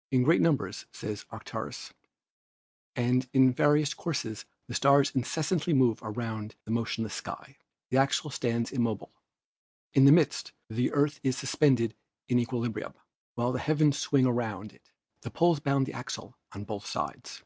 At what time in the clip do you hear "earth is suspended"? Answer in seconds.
10.90-11.94